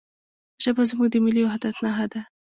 [0.63, 2.21] ژبه زموږ د ملي وحدت نښه ده.